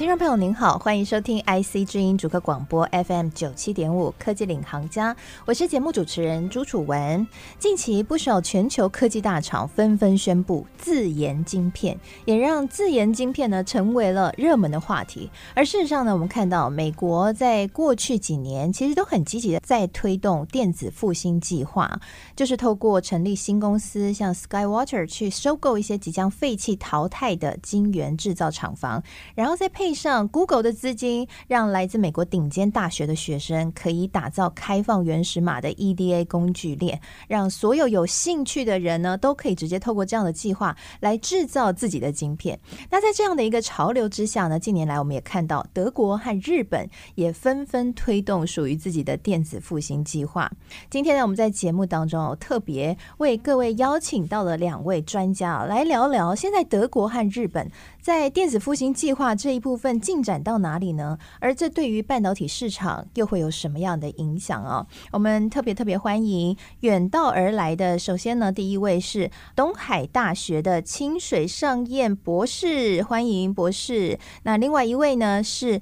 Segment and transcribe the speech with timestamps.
[0.00, 5.14] 听众朋友您好，欢迎收听 IC 之音主客广播 FM 九七点五科技领航家，
[5.44, 7.28] 我是节目主持人朱楚文。
[7.58, 15.30] 近期不少全球科技大厂纷纷宣布自研晶片，也让自研晶片呢成为了热门的话题。
[15.54, 22.00] 而事实上呢，我们看到美国在过去几年其实都很积极的在推动电子复兴计划，
[22.34, 29.02] 就是透过成立新公司，像 SkyWater 去收购一些即将废弃淘汰的晶圆制造厂房，
[29.34, 29.89] 然后再配。
[29.94, 42.58] 上 Google 的资金，让来自美国顶尖大学的学生可以打造开放原始码的 EDA 工具链，让所有有兴趣的人呢，都可以直接透过这样的计划来制造自己的晶片。
[42.90, 50.50] 那在这样的一个潮流之下呢，近年来我们也看到德国和日本也纷纷推动属于自己的电子复兴计划。
[50.90, 59.79] 今天呢，我们在节目当中特别为各位邀请到了两位专家来聊聊，现在德国和日本在电子复兴计划这一部。
[59.80, 61.18] 分进展到哪里呢？
[61.40, 64.86] 而这对于半导体市场又会有什么样的影响啊？
[65.10, 67.98] 我们特别特别欢迎远道而来的。
[67.98, 74.18] 首先呢，第一位是东海大学的清水上彦博士，欢迎博士。
[74.42, 75.80] 那另外一位呢是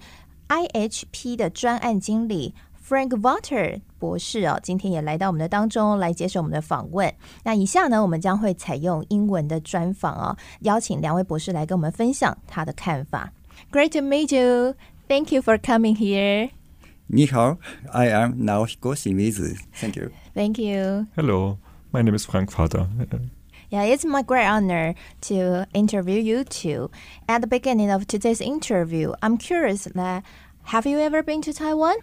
[0.49, 2.55] IHP 的专案经理。
[2.89, 7.13] Frank Water 博士哦，今天也来到我们的当中来接受我们的访问。
[7.45, 13.31] 那以下呢，我们将会采用英文的专访哦，邀请两位博士来跟我们分享他的看法。
[13.71, 14.75] Great to meet you.
[15.09, 16.51] Thank you for coming here.
[17.11, 17.57] 你好,
[17.93, 19.57] I am Naohiko Shimizu.
[19.75, 20.11] Thank you.
[20.35, 21.07] Thank you.
[21.17, 21.59] Hello,
[21.91, 22.87] my name is Frank Vater.
[23.71, 26.91] Yeah, it's my great honor to interview you two.
[27.27, 30.23] At the beginning of today's interview, I'm curious that
[30.65, 31.97] have you ever been to Taiwan?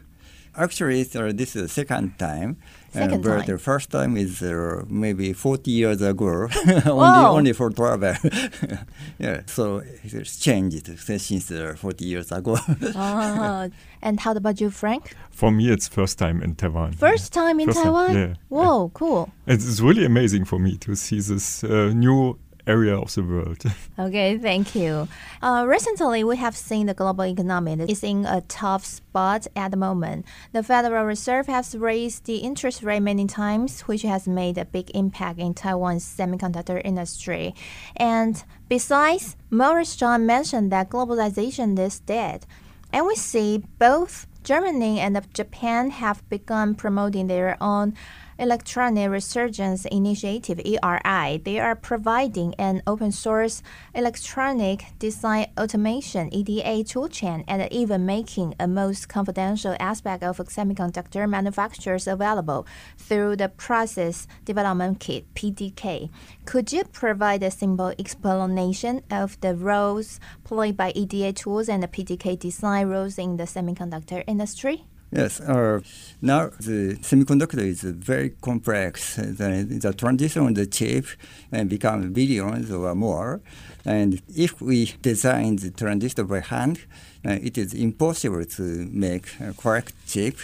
[0.58, 2.58] Actually, uh, this is the second time.
[2.92, 3.46] Second uh, but time.
[3.48, 6.48] the first time is uh, maybe 40 years ago,
[6.86, 8.16] only, only for travel.
[9.20, 12.58] yeah, so it's changed since uh, 40 years ago.
[12.96, 13.70] oh,
[14.02, 15.14] and how about you, Frank?
[15.30, 16.94] For me, it's first time in Taiwan.
[16.94, 18.16] First time in First time, Taiwan?
[18.16, 18.34] yeah.
[18.48, 19.30] Whoa, cool.
[19.48, 23.64] It's, it's really amazing for me to see this uh, new area of the world.
[23.98, 25.08] Okay, thank you.
[25.42, 29.78] Uh, recently, we have seen the global economy is in a tough spot at the
[29.78, 30.26] moment.
[30.52, 34.92] The Federal Reserve has raised the interest rate many times, which has made a big
[34.94, 37.56] impact in Taiwan's semiconductor industry.
[37.96, 42.46] And besides, Morris Chang mentioned that globalization is dead.
[42.92, 47.96] And we see both Germany and Japan have begun promoting their own
[48.38, 51.38] Electronic Resurgence Initiative ERI.
[51.38, 53.64] They are providing an open source
[53.94, 62.08] electronic design automation EDA toolchain and even making a most confidential aspect of semiconductor manufacturers
[62.08, 66.10] available through the Process Development Kit PDK.
[66.44, 71.88] Could you provide a simple explanation of the roles played by EDA tools and the
[71.88, 74.84] PDK design roles in the semiconductor industry?
[75.12, 75.80] Yes, uh,
[76.22, 79.16] now the semiconductor is very complex.
[79.16, 81.06] The, the transition on the chip
[81.52, 83.40] and become billions or more.
[83.86, 86.82] And if we design the transistor by hand,
[87.26, 88.62] uh, it is impossible to
[88.92, 90.38] make a correct chip.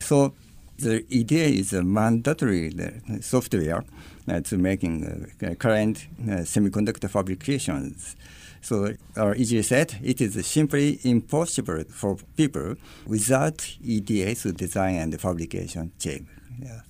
[0.00, 0.32] So
[0.78, 3.84] the idea is a mandatory uh, software
[4.26, 8.16] uh, to making uh, current uh, semiconductor fabrications.
[8.60, 12.74] So, or easier said, it is simply impossible for people
[13.06, 16.22] without EDA to design and fabrication chip.
[16.60, 16.80] Yeah.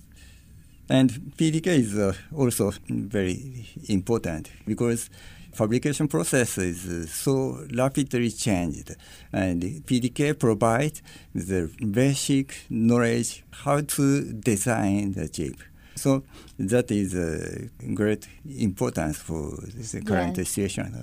[0.89, 5.09] And PDK is uh, also very important because
[5.53, 8.95] fabrication process is uh, so rapidly changed
[9.31, 11.03] and PDK provides
[11.35, 15.57] the basic knowledge how to design the chip.
[15.95, 16.23] So
[16.57, 18.27] that is a great
[18.57, 20.49] importance for the current Yes.
[20.49, 20.95] situation.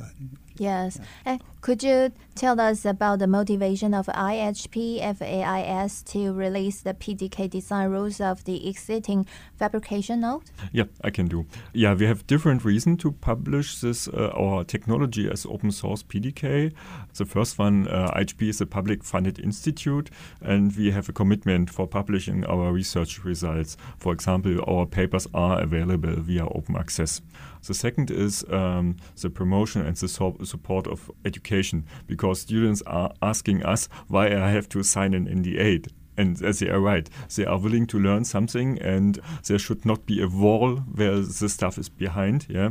[0.59, 0.99] Yes.
[1.25, 7.51] And could you tell us about the motivation of IHP FAIS to release the PDK
[7.51, 9.27] design rules of the existing
[9.59, 10.43] fabrication node?
[10.71, 11.45] yeah, I can do.
[11.73, 16.73] Yeah, we have different reasons to publish this uh, our technology as open source PDK.
[17.15, 20.09] The first one, uh, IHP is a public funded institute,
[20.41, 23.77] and we have a commitment for publishing our research results.
[23.99, 27.23] For example, our papers are available via open access.
[27.67, 31.56] The second is um, the promotion and the so- support of education,
[32.07, 35.89] because students are asking us why I have to sign an NDA.
[36.19, 40.07] And as they are right, they are willing to learn something, and there should not
[40.07, 42.47] be a wall where the stuff is behind.
[42.49, 42.71] Yeah.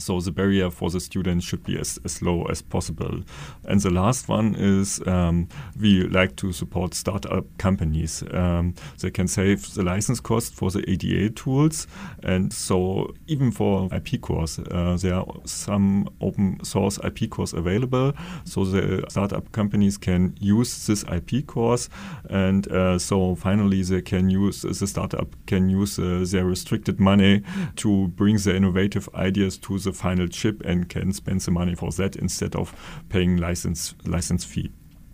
[0.00, 3.20] So the barrier for the students should be as, as low as possible.
[3.64, 5.48] And the last one is um,
[5.78, 8.24] we like to support startup companies.
[8.32, 11.86] Um, they can save the license cost for the EDA tools.
[12.22, 18.12] And so even for IP cores, uh, there are some open source IP cores available.
[18.44, 21.88] So the startup companies can use this IP cores.
[22.28, 27.42] And uh, so finally they can use, the startup can use uh, their restricted money
[27.76, 31.74] to bring their innovative ideas to the the final chip and can spend the money
[31.74, 32.74] for that instead of
[33.08, 34.70] paying license license fee.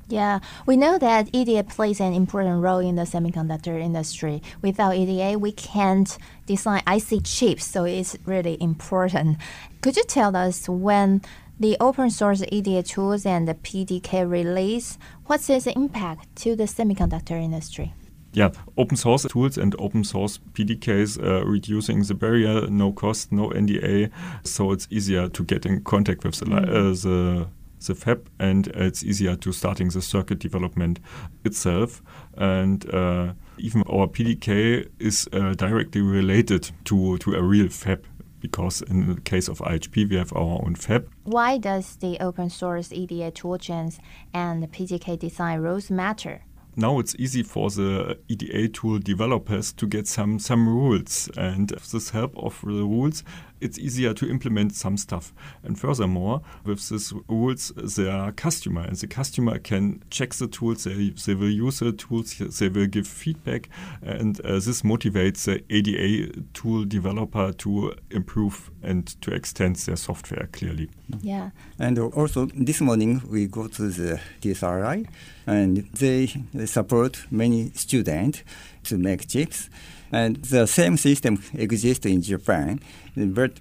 [0.09, 4.41] Yeah, we know that EDA plays an important role in the semiconductor industry.
[4.63, 9.39] Without EDA, we can't design IC chips, so it's really important.
[9.81, 11.23] Could you tell us when
[11.59, 17.43] the open source EDA tools and the PDK release, what's its impact to the semiconductor
[17.43, 17.93] industry?
[18.37, 23.49] Yeah, open source tools and open source PDKs uh, reducing the barrier, no cost, no
[23.49, 24.11] NDA,
[24.45, 26.69] so it's easier to get in contact with the, mm.
[26.69, 27.49] uh, the
[27.87, 30.99] the fab and it's easier to starting the circuit development
[31.45, 32.03] itself
[32.37, 38.05] and uh, even our PDK is uh, directly related to to a real fab
[38.41, 41.09] because in the case of IHP we have our own fab.
[41.25, 43.99] Why does the open source EDA toolchains
[44.35, 46.43] and the PDK design rules matter?
[46.77, 52.11] Now it's easy for the EDA tool developers to get some some rules, and this
[52.11, 53.25] help of the rules,
[53.61, 55.33] it's easier to implement some stuff.
[55.63, 61.11] And furthermore, with these rules, the customer and the customer can check the tools, they,
[61.11, 63.69] they will use the tools, they will give feedback,
[64.03, 70.49] and uh, this motivates the EDA tool developer to improve and to extend their software
[70.53, 70.91] clearly.
[71.23, 71.51] Yeah.
[71.79, 75.07] And also, this morning we go to the TSRI,
[75.47, 78.43] and they, they support many students
[78.85, 79.71] to make chips.
[80.13, 82.81] And the same system exists in Japan.
[83.17, 83.53] But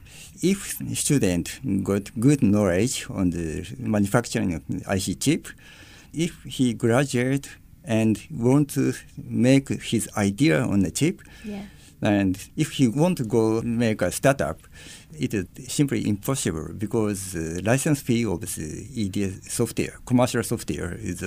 [0.41, 5.47] if student got good knowledge on the manufacturing of IC chip,
[6.13, 7.49] if he graduate
[7.83, 11.61] and want to make his idea on the chip, yeah.
[12.05, 14.59] And if you want to go make a startup,
[15.19, 21.23] it is simply impossible because the license fee of the EDA software, commercial software, is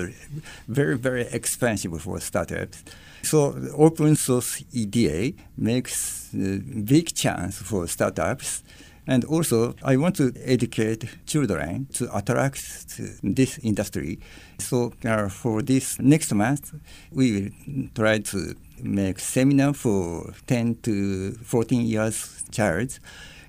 [0.68, 2.84] very, very expensive for startups.
[3.22, 8.62] So open source EDA makes a big chance for startups.
[9.08, 14.18] And also, I want to educate children to attract this industry.
[14.58, 16.74] So uh, for this next month,
[17.10, 17.32] we
[17.66, 22.98] will try to make seminar for 10 to 14 years child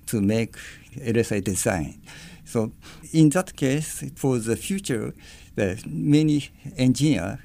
[0.08, 0.56] to make
[0.98, 2.02] LSI design.
[2.46, 2.72] So
[3.12, 5.14] in that case, for the future,
[5.56, 7.38] the many engineers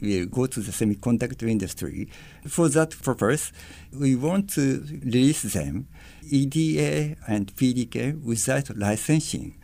[0.00, 2.08] will go to the semiconductor industry.
[2.46, 3.52] For that purpose,
[3.92, 5.88] we want to release them
[6.22, 9.58] EDA and PDK without licensing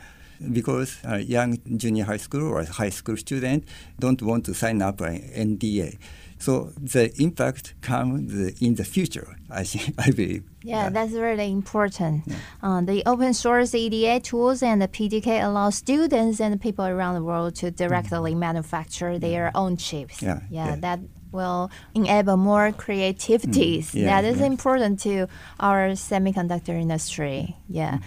[0.52, 3.64] because a young junior high school or high school student
[3.98, 5.98] don't want to sign up an NDA.
[6.44, 8.30] So the impact comes
[8.60, 10.44] in the future, I think, I believe.
[10.62, 10.88] Yeah, yeah.
[10.90, 12.24] that's really important.
[12.26, 12.36] Yeah.
[12.62, 17.22] Uh, the open source EDA tools and the PDK allow students and people around the
[17.22, 18.40] world to directly mm.
[18.40, 20.20] manufacture their own chips.
[20.20, 21.00] Yeah, yeah, that
[21.32, 23.92] will enable more creativities.
[23.92, 24.04] Mm.
[24.04, 25.26] that is important to
[25.58, 27.56] our semiconductor industry.
[27.70, 27.94] Yeah.
[27.94, 28.02] Mm.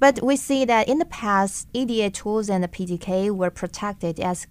[0.00, 4.46] But we see that in the past, EDA tools and the PDK were protected as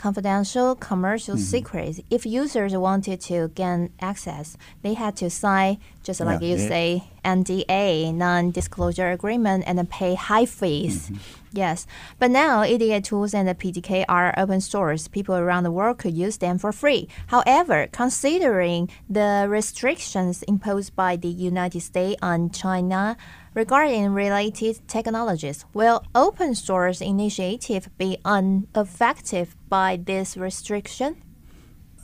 [0.00, 1.44] confidential commercial mm-hmm.
[1.44, 2.00] secrets.
[2.08, 6.68] If users wanted to gain access, they had to sign, just like you yeah.
[6.68, 11.10] say, NDA, non-disclosure agreement, and pay high fees.
[11.10, 11.16] Mm-hmm.
[11.52, 11.86] Yes,
[12.18, 15.06] but now EDA tools and the PDK are open source.
[15.08, 17.08] People around the world could use them for free.
[17.26, 23.16] However, considering the restrictions imposed by the United States on China
[23.54, 31.22] regarding related technologies, will open source initiative be unaffected by this restriction?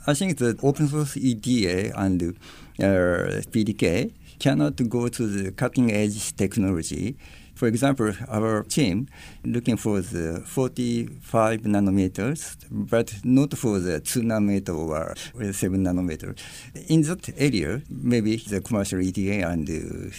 [0.05, 6.35] I think that open source EDA and uh, PDK cannot go to the cutting edge
[6.35, 7.17] technology
[7.57, 9.07] for example, our team
[9.43, 15.15] looking for the 45 nanometers, but not for the 2 nanometer or
[15.51, 16.37] 7 nanometer.
[16.87, 20.11] In that area, maybe the commercial EDA and the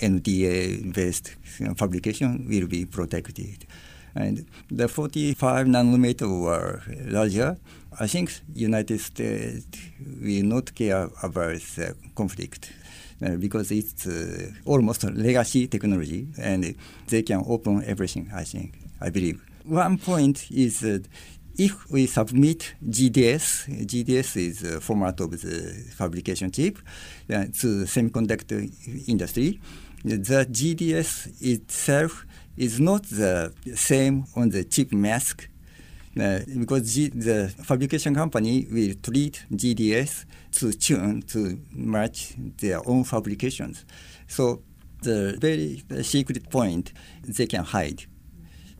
[0.00, 3.66] NDA based you know, fabrication will be protected.
[4.14, 7.58] And the 45 nanometer or larger,
[8.00, 9.66] I think United States
[10.22, 12.72] will not care about the conflict
[13.18, 16.74] because it's uh, almost a legacy technology and
[17.08, 19.40] they can open everything, I think, I believe.
[19.64, 21.08] One point is that
[21.58, 26.78] if we submit GDS, GDS is a format of the fabrication chip
[27.30, 28.70] uh, to the semiconductor
[29.08, 29.58] industry,
[30.04, 35.48] the GDS itself is not the same on the chip mask
[36.20, 43.04] uh, because G, the fabrication company will treat GDS to tune to match their own
[43.04, 43.84] fabrications.
[44.26, 44.62] So
[45.02, 46.92] the very secret point
[47.26, 48.04] they can hide.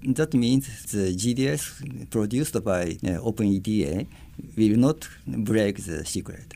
[0.02, 4.06] That means the GDS produced by uh, OpenEDA
[4.56, 6.54] will not break the secret.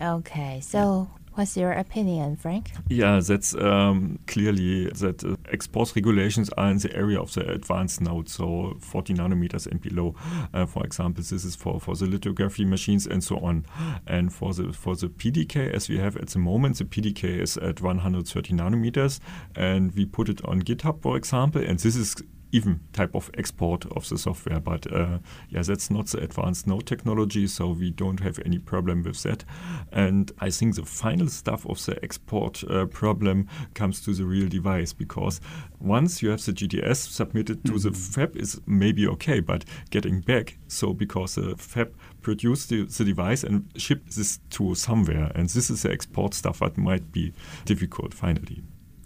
[0.00, 2.70] Okay, so What's your opinion, Frank?
[2.88, 8.00] Yeah, that's um, clearly that uh, export regulations are in the area of the advanced
[8.00, 10.14] nodes, so 40 nanometers and below.
[10.54, 13.66] Uh, for example, this is for, for the lithography machines and so on.
[14.06, 17.58] And for the for the PDK, as we have at the moment, the PDK is
[17.58, 19.20] at 130 nanometers,
[19.54, 22.16] and we put it on GitHub, for example, and this is
[22.56, 24.60] even type of export of the software.
[24.60, 25.18] But uh,
[25.50, 29.44] yeah, that's not the advanced node technology, so we don't have any problem with that.
[29.92, 34.48] And I think the final stuff of the export uh, problem comes to the real
[34.48, 35.40] device because
[35.80, 37.88] once you have the GDS submitted to mm-hmm.
[37.88, 43.04] the fab is maybe okay, but getting back, so because the fab produced the, the
[43.04, 47.32] device and ship this to somewhere, and this is the export stuff that might be
[47.66, 48.62] difficult finally.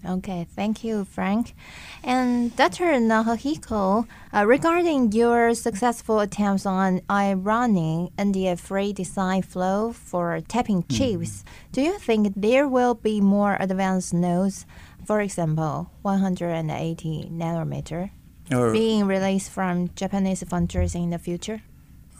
[0.06, 1.54] Okay, thank you, Frank.
[2.02, 2.86] And Dr.
[2.98, 10.96] Naohiko, uh, regarding your successful attempts on iRunning NDA-free design flow for tapping mm-hmm.
[10.96, 11.72] chips, mm.
[11.72, 14.64] do you think there will be more advanced nodes,
[15.04, 18.10] for example, 180 nanometer,
[18.50, 21.60] or being released from Japanese foundries in the future?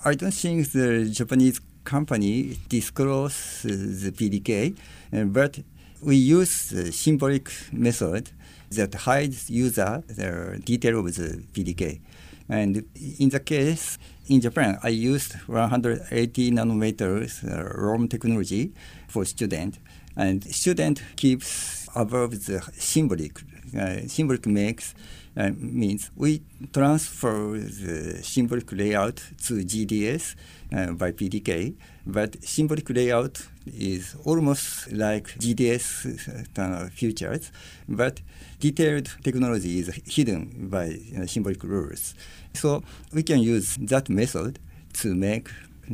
[0.04, 4.76] I don't think the Japanese company disclose the PDK,
[5.12, 5.60] uh, but
[6.02, 8.30] we use the symbolic method
[8.70, 12.00] that hides user the detail of the PDK.
[12.48, 12.84] And
[13.18, 18.72] in the case, in Japan, I used 180 nanometers uh, ROHM technology
[19.08, 19.78] for student.
[20.16, 23.40] And student keeps above the symbolic.
[23.76, 24.94] Uh, symbolic makes
[25.36, 30.34] uh, means we transfer the symbolic layout to GDS
[30.72, 31.74] uh, by PDK,
[32.06, 37.52] but symbolic layout is almost like GDS uh, features,
[37.88, 38.20] but
[38.58, 42.14] detailed technology is hidden by symbolic rules.
[42.54, 42.82] So
[43.12, 44.58] we can use that method
[44.94, 45.48] to make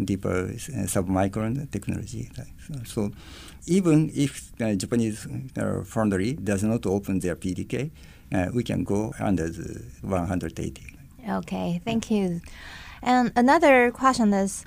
[0.05, 2.31] deeper uh, submicron technology.
[2.85, 3.13] So
[3.67, 5.27] even if uh, Japanese
[5.57, 7.91] uh, foundry does not open their PDK,
[8.33, 10.99] uh, we can go under the 180.
[11.29, 12.41] Okay, thank you.
[13.03, 14.65] And another question is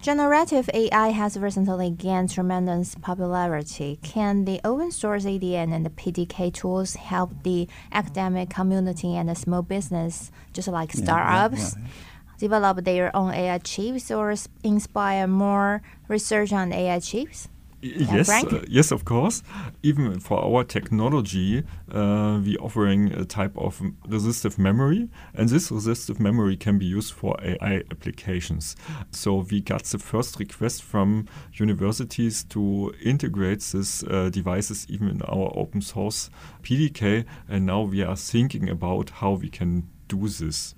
[0.00, 3.98] Generative AI has recently gained tremendous popularity.
[4.02, 9.34] Can the open source ADN and the PDK tools help the academic community and the
[9.34, 12.38] small business, just like startups, yeah, yeah, yeah.
[12.38, 17.48] develop their own AI chips or inspire more research on AI chips?
[17.82, 19.42] Yes, uh, yes, of course.
[19.82, 26.20] Even for our technology, uh, we offering a type of resistive memory, and this resistive
[26.20, 28.76] memory can be used for AI applications.
[29.10, 35.22] So we got the first request from universities to integrate these uh, devices even in
[35.22, 36.30] our open source
[36.62, 40.74] PDK, and now we are thinking about how we can do this.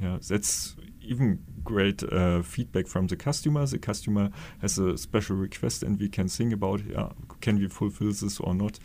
[0.00, 3.66] Yeah, that's even great uh, feedback from the customer.
[3.66, 4.30] The customer
[4.60, 8.54] has a special request, and we can think about yeah, can we fulfill this or
[8.54, 8.78] not.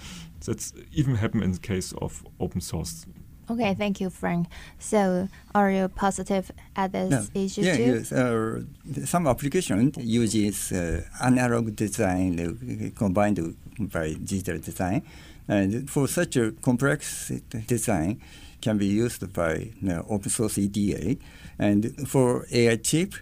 [0.45, 3.05] That's even happen in the case of open source.
[3.49, 4.47] Okay, thank you, Frank.
[4.77, 7.25] So, are you positive at this no.
[7.33, 7.83] issue yeah, too?
[7.83, 8.61] Yes, uh,
[9.05, 15.01] some application uses uh, analog design uh, combined by digital design,
[15.47, 17.31] and for such a complex
[17.65, 18.21] design,
[18.61, 21.17] can be used by you know, open source EDA.
[21.59, 23.13] And for AI chip,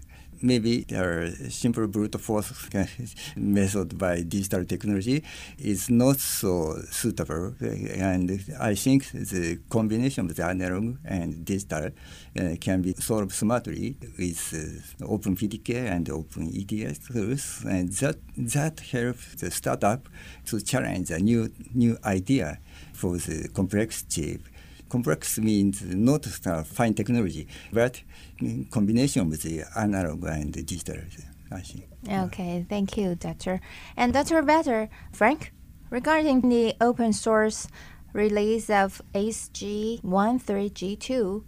[0.42, 2.70] maybe our simple brute force
[3.36, 5.24] method by digital technology
[5.58, 7.56] is not so suitable.
[7.60, 11.90] And I think the combination of the analog and digital
[12.40, 14.54] uh, can be solved smartly with
[15.02, 17.64] uh, Open PDK and Open EDA tools.
[17.68, 20.08] And that, that helps the startup
[20.46, 22.60] to challenge a new, new idea
[22.94, 24.42] for the complex chip
[24.90, 28.02] complex means not fine technology, but
[28.72, 30.98] combination with the analog and the digital.
[31.52, 31.88] I think.
[32.10, 33.62] Okay, thank you, Doctor.
[33.96, 34.42] And Dr.
[34.44, 35.54] Vetter, Frank,
[35.90, 37.70] regarding the open source
[38.14, 41.44] release of SG13G2,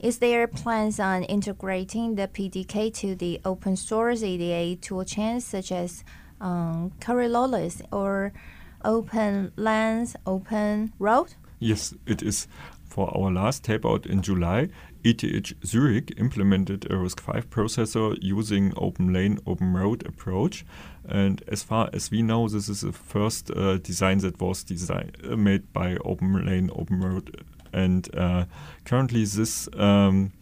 [0.00, 6.04] is there plans on integrating the PDK to the open source EDA toolchains such as
[6.40, 8.32] um, Coriolis or
[8.84, 11.34] OpenLane, Open Road?
[11.58, 12.46] Yes, it is.
[12.88, 14.70] For our last tape out in July,
[15.04, 20.64] ETH Zurich implemented a RISC-V processor using OpenLane, OpenRoad approach.
[21.08, 25.12] And as far as we know, this is the first uh, design that was design,
[25.22, 28.46] uh, made by OpenLane, OpenRoad And uh,
[28.84, 30.32] currently, this um,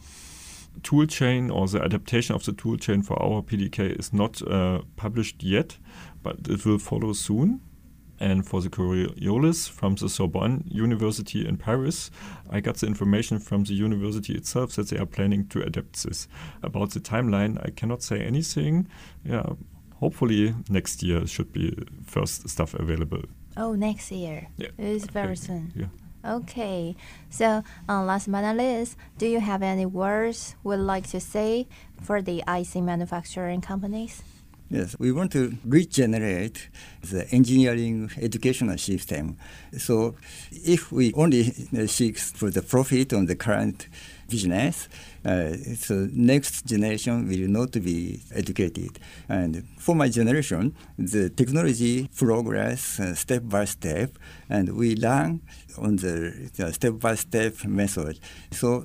[0.83, 4.83] tool chain or the adaptation of the tool chain for our PDK is not uh,
[4.97, 5.79] published yet,
[6.23, 7.61] but it will follow soon.
[8.19, 12.11] And for the Coriolis from the Sorbonne University in Paris,
[12.51, 16.29] I got the information from the university itself that they are planning to adapt this.
[16.63, 18.89] About the timeline, I cannot say anything.
[19.25, 19.45] Yeah,
[20.01, 23.23] hopefully next year should be first stuff available.
[23.57, 24.49] Oh, next year.
[24.57, 24.69] Yeah.
[24.79, 25.35] It is very Okay.
[25.47, 25.73] soon.
[25.75, 25.87] Yeah.
[26.25, 26.97] Okay.
[27.31, 31.67] So, um, last but not least, do you have any words would like to say
[32.03, 34.23] for the IC manufacturing companies?
[34.69, 36.69] Yes, we want to regenerate
[37.01, 39.37] the engineering educational system.
[39.79, 40.17] So,
[40.51, 41.45] if we only
[41.87, 43.87] seek for the profit on the current
[44.29, 44.89] business,
[45.25, 48.99] uh, so next generation will not be educated.
[49.29, 54.19] And for my generation, the technology progress uh, step by step,
[54.49, 55.41] and we learn
[55.79, 58.19] on the step by step method.
[58.51, 58.85] So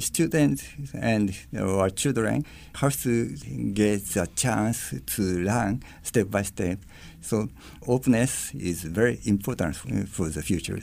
[0.00, 0.64] students
[0.94, 2.44] and our children
[2.76, 3.26] have to
[3.72, 6.78] get the chance to learn step by step.
[7.20, 7.48] So
[7.86, 10.78] openness is very important for for the future.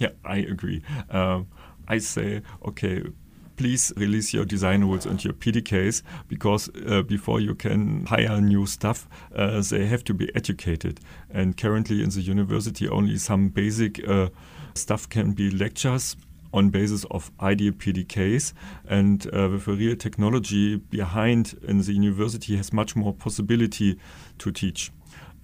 [0.00, 0.82] Yeah, I agree.
[1.10, 1.46] Um,
[1.86, 3.02] I say, okay,
[3.56, 8.66] please release your design rules and your PDKs because uh, before you can hire new
[8.66, 11.00] staff, uh, they have to be educated.
[11.30, 14.28] And currently in the university, only some basic uh,
[14.74, 16.16] stuff can be lectures
[16.52, 18.52] on basis of ideal PDKs
[18.88, 23.98] and uh, with a real technology behind in the university has much more possibility
[24.38, 24.92] to teach.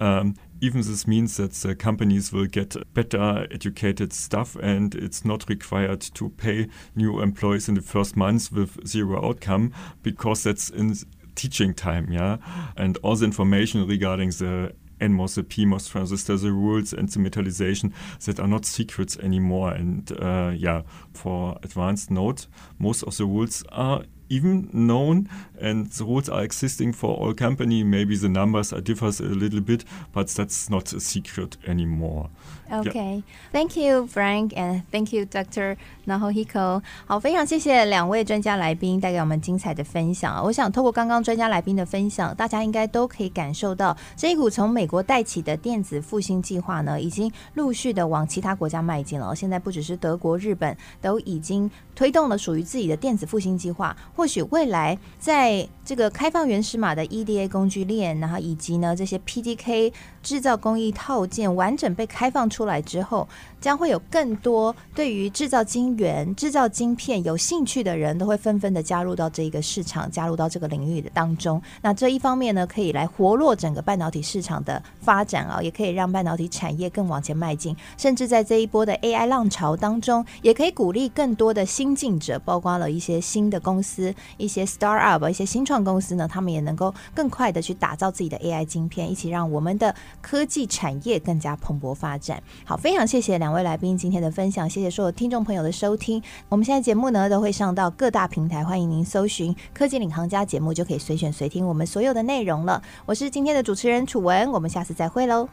[0.01, 5.49] Um, even this means that the companies will get better educated staff and it's not
[5.49, 10.95] required to pay new employees in the first months with zero outcome because that's in
[11.35, 12.37] teaching time, yeah.
[12.77, 17.93] And all the information regarding the NMOS, the PMOS transistor, the rules and the metallization
[18.27, 19.71] that are not secrets anymore.
[19.73, 20.83] And uh, yeah,
[21.15, 22.47] for advanced node,
[22.79, 25.29] most of the rules are even known
[25.61, 27.85] and the rules are existing for all company.
[27.85, 32.31] Maybe the numbers are differs a little bit, but that's not a secret anymore.
[32.71, 35.77] Okay, thank you, Frank, and thank you, Dr.
[36.07, 36.81] Nahohiko。
[37.05, 40.41] 好，非常谢谢两位专家来宾带给我们精彩的分享啊。
[40.41, 49.35] 我想透过刚刚专家来宾的分享，大家应该都可以感受到这一股从美国带起的电子复兴计划呢，已经陆续的往其他国家迈进了。
[49.35, 53.97] 现在不只是德国、日本都已经推动了属于自己的电子复兴计划。
[54.15, 63.27] 或许未来在这个开放原始码的 EDA 工具链，然后以及呢这些 PDK 制造工艺套件完整被开放出出来之后，
[63.59, 71.61] 将会有更多对于制造晶圆、制造晶片有兴趣的人都会纷纷的加入到这一个市场，加入到这个领域的当中。
[71.81, 92.43] 那这一方面呢，可以来活络整个半导体市场的发展啊，也可以让半导体产业更往前迈进，甚至在这一波的 AI 浪潮当中，也可以鼓励更多的新进者，包括了一些新的公司、一些 startup、一些新创公司呢，他们也能够更快的去打造自己的 AI 晶片，一起让我们的科技产业更加蓬勃发展。
[92.65, 96.23] 好，非常谢谢两位来宾今天的分享，谢谢所有听众朋友的收听。
[96.49, 102.83] 我们现在节目呢都会上到各大平台，欢迎您搜寻“科技领航家”节目，就可以随选随听我们所有的内容了。
[103.07, 105.49] 我是今天的主持人楚文，我们下次再会喽。